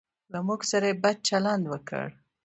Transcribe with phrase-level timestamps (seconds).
[0.31, 2.05] له موږ سره بد چلند وکړ.